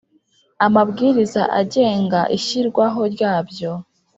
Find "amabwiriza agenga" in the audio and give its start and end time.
0.65-2.19